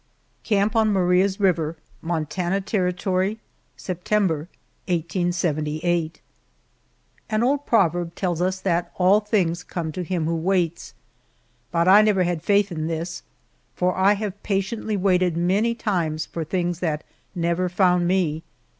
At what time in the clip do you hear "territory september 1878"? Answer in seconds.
2.61-6.19